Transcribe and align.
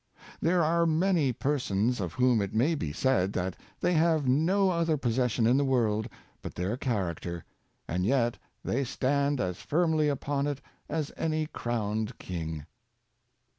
There 0.41 0.63
are 0.63 0.87
many 0.87 1.31
persons 1.31 2.01
of 2.01 2.13
whom 2.13 2.41
it 2.41 2.55
may 2.55 2.73
be 2.73 2.91
said 2.91 3.33
that 3.33 3.55
they 3.79 3.93
have 3.93 4.27
no 4.27 4.71
other 4.71 4.97
possession 4.97 5.45
in 5.45 5.57
the 5.57 5.63
world 5.63 6.09
but 6.41 6.55
their 6.55 6.75
charac 6.75 7.19
ter, 7.19 7.43
and 7.87 8.03
yet 8.03 8.39
they 8.65 8.83
stand 8.83 9.39
as 9.39 9.57
firmly 9.57 10.07
upon 10.09 10.47
it 10.47 10.59
as 10.89 11.11
any 11.17 11.45
crowned 11.45 12.17
king. 12.17 12.65